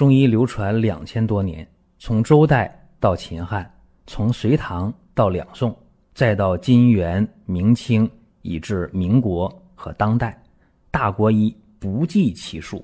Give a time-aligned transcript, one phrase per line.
[0.00, 1.68] 中医流传两千多年，
[1.98, 3.70] 从周代到秦汉，
[4.06, 5.78] 从隋唐到两宋，
[6.14, 8.10] 再到金元明清，
[8.40, 10.42] 以至民国和当代，
[10.90, 12.82] 大国医不计其数。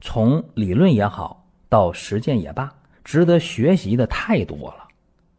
[0.00, 4.86] 从理论也好，到实践也罢，值得学习的太多了。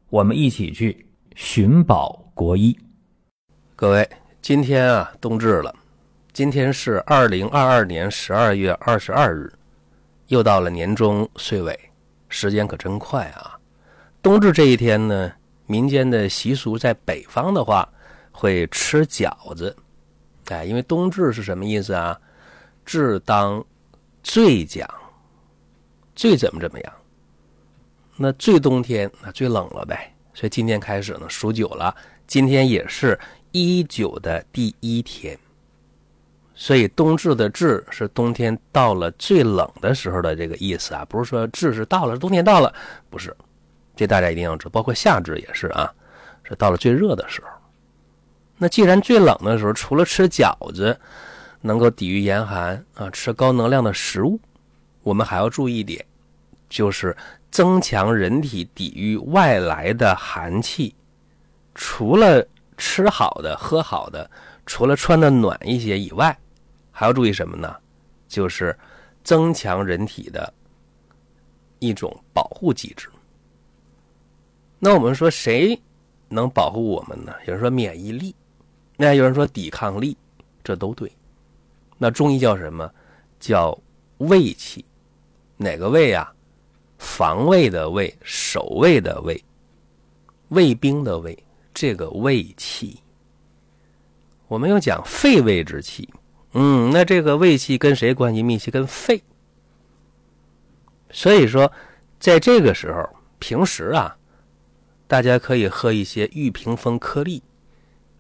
[0.10, 2.78] 我们一起去寻宝国医。
[3.78, 4.10] 各位，
[4.42, 5.74] 今天啊，冬至了，
[6.34, 9.50] 今天是二零二二年十二月二十二日。
[10.28, 11.78] 又到了年终岁尾，
[12.30, 13.60] 时间可真快啊！
[14.22, 15.32] 冬至这一天呢，
[15.68, 17.88] 民间的习俗在北方的话
[18.32, 19.76] 会吃饺子，
[20.50, 22.20] 哎，因为冬至是什么意思啊？
[22.84, 23.64] 至当
[24.24, 24.90] 最讲，
[26.16, 26.94] 最怎么怎么样？
[28.18, 31.96] 那最冬天那最冷了呗，所以今天开始呢数九了，
[32.26, 33.20] 今天也是
[33.52, 35.38] 一九的第一天。
[36.56, 42.74] 所以冬至的至是冬天到了最冷的时候的这个意思啊，不是说至是到了冬天到了，
[43.10, 43.36] 不是，
[43.96, 44.70] 这大家一定要知道。
[44.72, 45.94] 包括夏至也是啊，
[46.44, 47.48] 是到了最热的时候。
[48.58, 50.98] 那既然最冷的时候，除了吃饺子
[51.60, 54.40] 能够抵御严寒啊，吃高能量的食物，
[55.04, 56.06] 我们还要注意一点，
[56.70, 57.14] 就是
[57.52, 60.96] 增强人体抵御外来的寒气。
[61.74, 62.48] 除了
[62.78, 64.32] 吃好的、喝好的，
[64.66, 66.38] 除了穿的暖一些以外，
[66.98, 67.76] 还要注意什么呢？
[68.26, 68.74] 就是
[69.22, 70.52] 增强人体的
[71.80, 73.10] 一种保护机制。
[74.80, 75.78] 那我们说谁
[76.30, 77.34] 能保护我们呢？
[77.48, 78.34] 有人说免疫力，
[78.96, 80.16] 那有人说抵抗力，
[80.64, 81.12] 这都对。
[81.98, 82.90] 那中医叫什么？
[83.42, 83.78] 叫
[84.20, 84.86] 卫气。
[85.58, 86.34] 哪个卫啊？
[86.98, 89.44] 防卫的卫，守卫的卫，
[90.48, 91.38] 卫兵的卫，
[91.74, 92.98] 这个卫气。
[94.48, 96.10] 我们又讲肺胃之气。
[96.58, 98.72] 嗯，那这个胃气跟谁关系密切？
[98.72, 99.22] 跟肺。
[101.12, 101.70] 所以说，
[102.18, 104.16] 在这个时候，平时啊，
[105.06, 107.44] 大家可以喝一些玉屏风颗粒、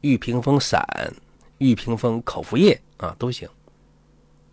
[0.02, 0.86] 玉屏风散、
[1.60, 3.48] 玉屏风口服液啊，都行。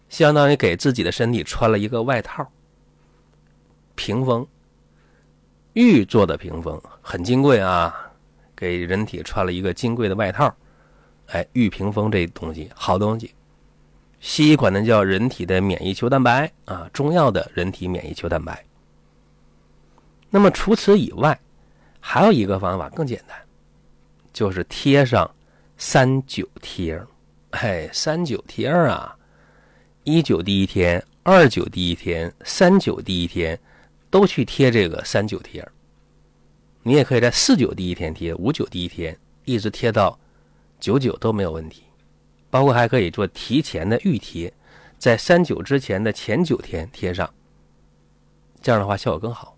[0.08, 2.48] 相当于给自己的身体穿了一个外套。
[3.96, 4.46] 屏风，
[5.72, 8.12] 玉做的屏风很金贵啊，
[8.54, 10.54] 给人体穿了一个金贵的外套。
[11.26, 13.34] 哎，玉屏风这东西，好东西。
[14.24, 18.64] 西医管它叫人体的免疫球蛋白啊，中药的人体免疫球蛋白。
[20.30, 21.38] 那么除此以外，
[21.98, 23.36] 还有一个方法更简单，
[24.32, 25.28] 就是贴上
[25.76, 27.06] 三九贴儿。
[27.50, 29.14] 哎，三九贴儿啊，
[30.04, 33.58] 一九第一天、二九第一天、三九第一天
[34.08, 35.72] 都去贴这个三九贴儿。
[36.84, 40.16] 你也可以在四九第一天贴，五九第一天，一直贴到
[40.78, 41.82] 九九都没有问题。
[42.52, 44.52] 包括还可以做提前的预贴，
[44.98, 47.32] 在三九之前的前九天贴上，
[48.60, 49.56] 这样的话效果更好。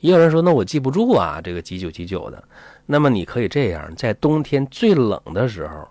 [0.00, 2.46] 也有人说，那我记不住啊，这个几九几九的。
[2.84, 5.88] 那么你可以这样，在冬天最冷的时候，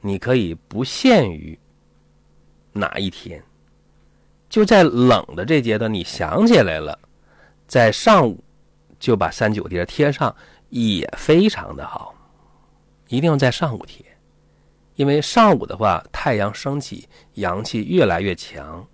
[0.00, 1.58] 你可以不限于
[2.72, 3.42] 哪一天，
[4.48, 6.96] 就在冷的这阶段，你想起来了，
[7.66, 8.44] 在上午
[9.00, 10.32] 就把三九贴贴上，
[10.68, 12.14] 也非常的好。
[13.08, 14.09] 一定要在上午贴。
[15.00, 18.86] 因为上午的话，太阳升起，阳气越来越强。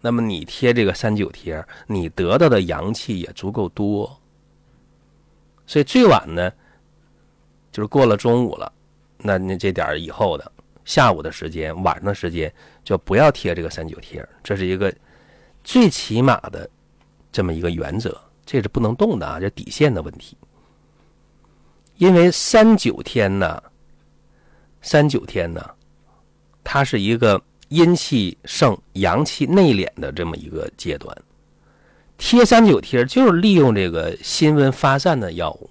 [0.00, 4.16] 那么你贴这个三九贴，你得到的阳气也足够多。
[5.66, 6.52] 所以最晚呢，
[7.72, 8.72] 就是过了中午了，
[9.18, 10.52] 那那这点以后的
[10.84, 14.24] 下午的时间、晚上的时间，就不要贴这个三九贴。
[14.40, 14.94] 这是一个
[15.64, 16.70] 最起码的
[17.32, 20.36] 这么一个原则，这是不能动的啊，这底线的问题。
[21.96, 23.60] 因为三九天呢。
[24.82, 25.64] 三九天呢，
[26.62, 31.16] 它是一个阴气盛、阳气内敛的这么一个阶段。
[32.18, 35.70] 贴三九贴就是利用这个辛温发散的药物，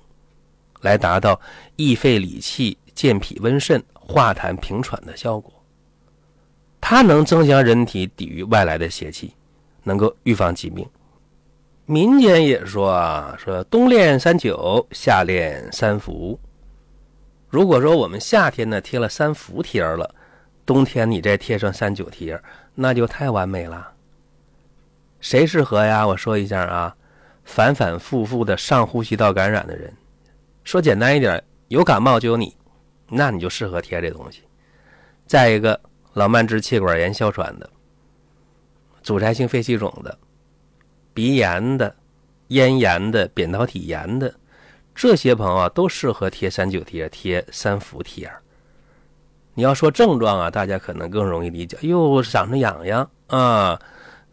[0.82, 1.40] 来达到
[1.76, 5.54] 益肺理气、健脾温肾、化痰平喘的效果。
[6.82, 9.34] 它能增强人体抵御外来的邪气，
[9.84, 10.86] 能够预防疾病。
[11.86, 16.40] 民间也说啊，说冬练三九，夏练三伏。
[17.52, 20.16] 如果说我们夏天呢贴了三伏贴了，
[20.66, 22.42] 冬天你再贴上三九贴，
[22.74, 23.92] 那就太完美了。
[25.20, 26.08] 谁适合呀？
[26.08, 26.96] 我说一下啊，
[27.44, 29.94] 反反复复的上呼吸道感染的人，
[30.64, 32.56] 说简单一点，有感冒就有你，
[33.10, 34.44] 那你就适合贴这东西。
[35.26, 35.78] 再一个，
[36.14, 37.70] 老慢支、气管炎、哮喘的，
[39.04, 40.18] 阻塞性肺气肿的，
[41.14, 41.94] 鼻炎的，
[42.48, 44.34] 咽炎的，扁桃体炎的。
[44.94, 48.32] 这些朋友啊，都适合贴三九贴、贴三伏贴。
[49.54, 51.78] 你要说症状啊，大家可能更容易理解。
[51.82, 53.80] 哟，嗓子痒痒啊，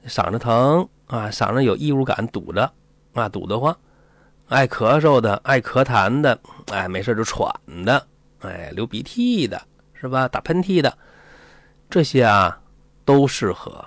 [0.07, 2.71] 嗓子疼啊，嗓子有异物感，堵着
[3.15, 3.77] 啊，堵得慌，
[4.49, 7.53] 爱咳嗽的，爱咳痰的，哎，没事就喘
[7.85, 8.07] 的，
[8.41, 9.61] 哎，流鼻涕的，
[9.95, 10.29] 是吧？
[10.29, 10.97] 打喷嚏的，
[11.89, 12.61] 这些啊
[13.05, 13.85] 都适合。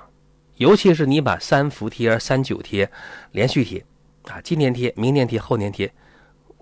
[0.58, 2.90] 尤其是你把三伏贴、三九贴
[3.32, 3.86] 连续贴
[4.24, 5.92] 啊，今天贴，明天贴，后天贴。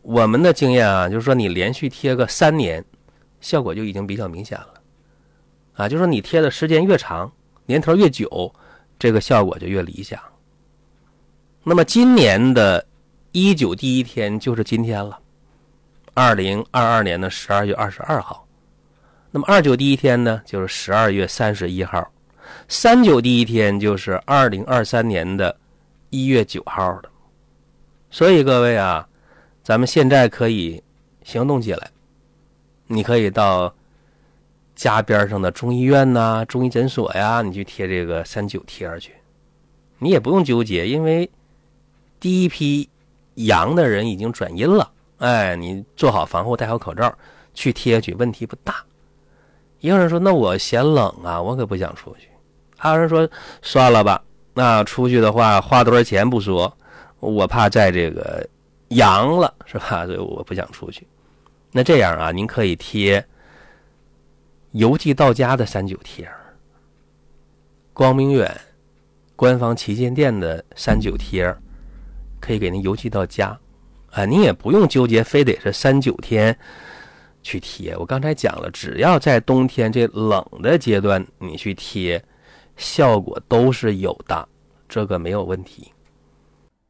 [0.10, 2.84] 我们的经验啊，就是说你连续贴个三年，
[3.42, 4.74] 效果就已经比较明显了。
[5.74, 7.32] 啊，就是说你贴的时间越长，
[7.68, 8.52] 年头越久，
[8.98, 10.20] 这个效果就越理想。
[11.64, 12.84] 那么今年的
[13.34, 15.20] 一九第一天就是今天了，
[16.16, 18.48] 二零二二年的十二月二十二号。
[19.30, 22.12] 那么二九第一天呢，就是十二月三十一号。
[22.68, 25.56] 三九第一天就是二零二三年的
[26.10, 27.10] 一月九号的，
[28.10, 29.08] 所以各位啊，
[29.70, 30.82] 咱们现在可以
[31.24, 31.92] 行动起来，
[32.88, 33.72] 你可以到
[34.74, 39.12] 家边上的中医院呐、中医诊所呀，你去贴这个三九贴去，
[40.00, 41.30] 你也不用纠结，因为
[42.20, 42.90] 第一批
[43.36, 47.16] 阳的人已经转阴了，哎，你做好防护，戴好口罩
[47.54, 48.84] 去贴去，问题不大。
[49.82, 52.28] 也有人说：“那我嫌冷啊，我可不想出去。”
[52.76, 53.30] 还有人说
[53.62, 54.20] 算了吧，
[54.56, 56.76] 那出去的话花多少钱不说，
[57.20, 58.50] 我怕在这个
[58.90, 60.06] 阳了是吧？
[60.08, 61.08] 所以我不想出去。
[61.72, 63.24] 那这样啊，您可以贴
[64.72, 66.30] 邮寄到家的三九贴，
[67.94, 68.60] 光明远
[69.36, 71.56] 官方旗舰店的三九贴，
[72.40, 73.58] 可以给您邮寄到家
[74.12, 74.26] 啊。
[74.26, 76.58] 您也不用纠结，非得是三九天
[77.42, 77.96] 去贴。
[77.98, 82.24] 我刚才讲了，只要在冬天这冷的阶段，你去贴。
[82.78, 84.48] 效果都是有的，
[84.88, 85.92] 这个没有问题。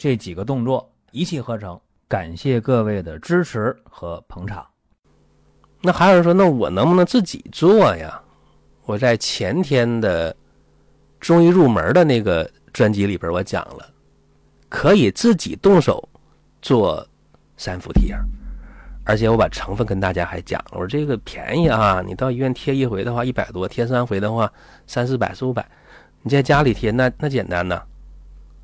[0.00, 1.78] 这几个动作一气呵成。
[2.08, 4.66] 感谢各位的支持和捧场。
[5.82, 8.18] 那还有人说，那我能不能自己做呀？
[8.86, 10.34] 我在前天的
[11.20, 13.90] 中医入门的那个专辑里边，我讲了，
[14.70, 16.08] 可以自己动手
[16.62, 17.06] 做
[17.58, 18.16] 三伏贴，
[19.04, 20.70] 而且我把成分跟大家还讲了。
[20.72, 24.50] 我说这个便宜啊，你到医院贴一回的话一百多，贴三回的话。
[24.86, 25.70] 三四百四五百，
[26.22, 27.82] 你在家里贴那那简单呢，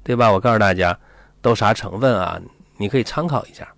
[0.03, 0.33] 对吧？
[0.33, 0.99] 我告诉大家
[1.47, 2.43] 都啥成分啊？
[2.77, 3.73] 你可以参考一下：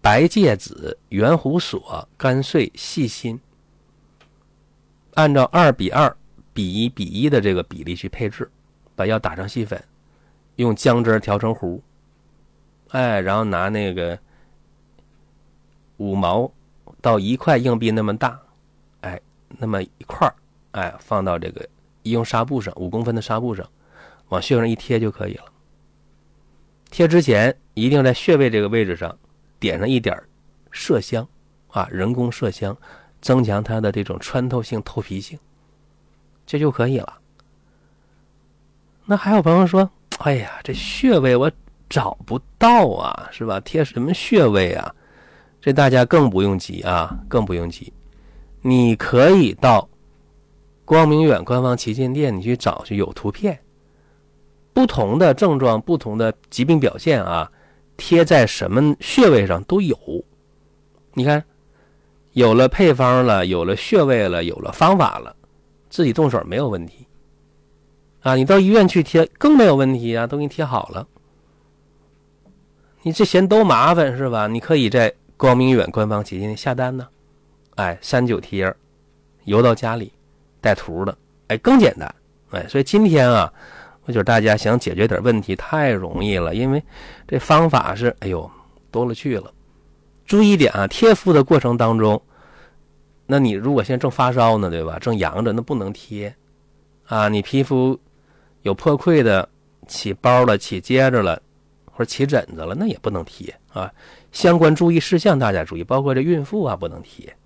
[0.00, 3.40] 白芥子、圆胡索、甘穗、细辛，
[5.14, 6.16] 按照二比二
[6.52, 8.50] 比一比一的这个比例去配置，
[8.96, 9.80] 把药打成细粉，
[10.56, 11.80] 用姜汁调成糊，
[12.88, 14.18] 哎，然后拿那个
[15.98, 16.52] 五毛
[17.00, 18.36] 到一块硬币那么大，
[19.02, 19.20] 哎，
[19.58, 20.28] 那么一块。
[20.72, 21.64] 哎，放到这个
[22.02, 23.64] 医用纱布上，五公分的纱布上，
[24.30, 25.44] 往穴上一贴就可以了。
[26.90, 29.16] 贴之前一定在穴位这个位置上
[29.58, 30.16] 点上一点
[30.72, 31.26] 麝香，
[31.68, 32.76] 啊，人工麝香，
[33.20, 35.38] 增强它的这种穿透性、透皮性，
[36.44, 37.18] 这就可以了。
[39.06, 41.50] 那还有朋友说：“哎呀，这穴位我
[41.88, 43.58] 找不到啊，是吧？
[43.60, 44.94] 贴什么穴位啊？”
[45.60, 47.92] 这大家更不用急啊，更不用急，
[48.62, 49.88] 你可以到。
[50.84, 53.56] 光明远官方旗舰店，你去找去有图片，
[54.72, 57.50] 不同的症状、不同的疾病表现啊，
[57.96, 59.96] 贴在什么穴位上都有。
[61.14, 61.44] 你看，
[62.32, 65.34] 有了配方了，有了穴位了，有了方法了，
[65.88, 67.06] 自己动手没有问题
[68.20, 68.34] 啊。
[68.36, 71.06] 你到医院去贴更没有问题啊，都给你贴好了。
[73.02, 74.46] 你这嫌都麻烦是吧？
[74.46, 77.08] 你可以在光明远官方旗舰店下单呢，
[77.76, 78.74] 哎，三九贴，
[79.44, 80.12] 邮到家里。
[80.62, 82.14] 带图的，哎，更简单，
[82.50, 83.50] 哎，所以今天啊，
[84.04, 86.82] 我觉得大家想解决点问题太容易了，因为
[87.28, 88.50] 这方法是，哎呦，
[88.90, 89.52] 多了去了。
[90.26, 92.20] 注意点啊，贴敷的过程当中，
[93.26, 94.98] 那你如果现在正发烧呢，对吧？
[94.98, 96.34] 正阳着，那不能贴
[97.06, 97.28] 啊。
[97.28, 97.98] 你皮肤
[98.62, 99.48] 有破溃的，
[99.86, 101.40] 起包了、起疖子了，
[101.84, 103.92] 或者起疹子了，那也不能贴啊。
[104.32, 107.36] 相关注意事项大家注意，包括这孕妇啊不能贴。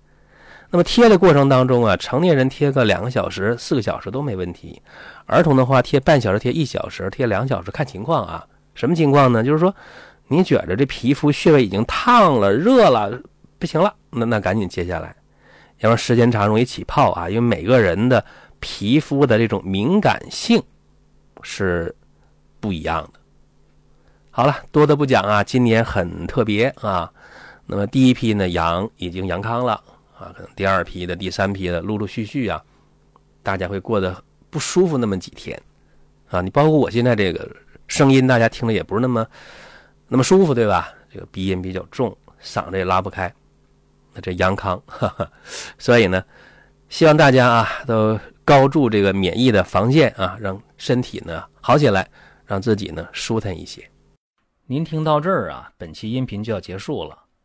[0.71, 4.81] 那么贴的过程当中啊，成年人贴个两个小时、四个小时都没问题。
[5.25, 8.45] 儿童的话，贴半小时、贴一小时、贴两小时，看情况啊。
[8.73, 9.43] 什么情况呢？
[9.43, 9.73] 就是说，
[10.27, 13.17] 你觉着这皮肤穴位已经烫了、热了，
[13.57, 15.15] 不行了，那那赶紧接下来，
[15.79, 17.29] 要不然时间长容易起泡啊。
[17.29, 18.25] 因为每个人的
[18.59, 20.61] 皮肤的这种敏感性
[21.41, 21.95] 是
[22.59, 23.19] 不一样的。
[24.29, 27.09] 好了，多的不讲啊，今年很特别啊。
[27.65, 29.81] 那么第一批呢，阳已经阳康了
[30.17, 32.63] 啊，可能第二批的、第三批的，陆陆续续啊，
[33.43, 35.61] 大家会过得不舒服那么几天
[36.29, 36.41] 啊。
[36.41, 37.49] 你包括我现在这个
[37.87, 39.27] 声音，大家听着也不是那么
[40.07, 40.93] 那么舒服，对吧？
[41.11, 43.33] 这个鼻音比较重，嗓子也拉不开。
[44.13, 45.29] 那这阳康，哈哈，
[45.77, 46.23] 所以呢，
[46.87, 52.09] 希望大家啊都高筑这个免疫的防线啊，让身体呢好起来，
[52.45, 53.85] 让自己呢舒坦一些。
[54.67, 57.24] 您听到这儿啊，本期音频就要结束了。